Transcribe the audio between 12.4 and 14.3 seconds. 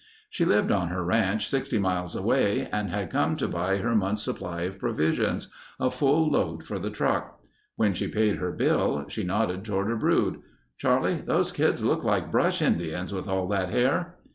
Indians with all that hair...."